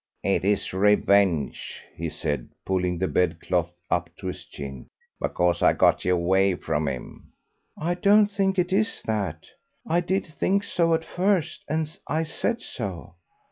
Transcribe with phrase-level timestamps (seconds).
[0.23, 4.87] "It is revenge," he said, pulling the bed clothes up to his chin,
[5.21, 7.33] "because I got you away from him."
[7.77, 9.45] "I don't think it is that;
[9.85, 13.13] I did think so at first, and I said so."